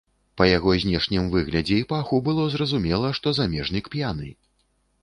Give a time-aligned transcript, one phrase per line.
[0.41, 4.27] Па яго знешнім выглядзе і паху было зразумела, што замежнік п'яны.